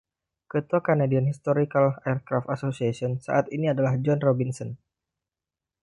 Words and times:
Ketua 0.49 0.79
Canadian 0.87 1.29
Historical 1.31 1.85
Aircraft 2.11 2.47
Association 2.55 3.11
saat 3.25 3.45
ini 3.57 3.67
adalah 3.73 3.93
John 4.03 4.17
Robinson. 4.27 4.69